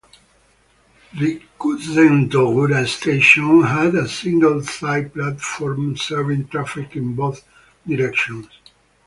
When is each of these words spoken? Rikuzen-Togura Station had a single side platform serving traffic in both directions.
Rikuzen-Togura 1.13 2.87
Station 2.87 3.61
had 3.61 3.93
a 3.93 4.07
single 4.09 4.63
side 4.63 5.13
platform 5.13 5.95
serving 5.95 6.47
traffic 6.47 6.95
in 6.95 7.13
both 7.13 7.47
directions. 7.87 8.47